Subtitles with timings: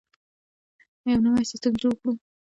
[1.09, 2.11] یو نوی سیستم جوړ کړو.